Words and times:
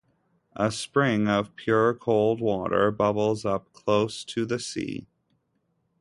A 0.55 0.71
spring 0.71 1.27
of 1.27 1.55
pure 1.55 1.93
cold 1.93 2.41
water 2.41 2.89
bubbles 2.89 3.45
up 3.45 3.71
close 3.71 4.25
to 4.25 4.47
the 4.47 4.57
sea. 4.57 5.05